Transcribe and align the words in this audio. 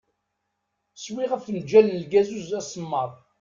Swiɣ 1.03 1.31
afenǧal 1.37 1.85
n 1.89 1.99
lgazuz 2.03 2.49
asemmaḍ. 2.59 3.11